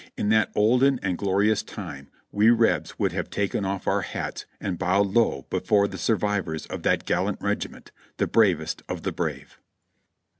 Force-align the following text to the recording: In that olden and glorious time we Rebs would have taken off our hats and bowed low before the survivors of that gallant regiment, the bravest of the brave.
In 0.17 0.29
that 0.29 0.51
olden 0.55 0.99
and 1.03 1.15
glorious 1.15 1.61
time 1.61 2.07
we 2.31 2.49
Rebs 2.49 2.97
would 2.97 3.11
have 3.11 3.29
taken 3.29 3.65
off 3.65 3.85
our 3.85 4.01
hats 4.01 4.47
and 4.59 4.79
bowed 4.79 5.05
low 5.13 5.45
before 5.51 5.87
the 5.87 5.99
survivors 5.99 6.65
of 6.65 6.81
that 6.81 7.05
gallant 7.05 7.37
regiment, 7.39 7.91
the 8.17 8.25
bravest 8.25 8.81
of 8.89 9.03
the 9.03 9.11
brave. 9.11 9.59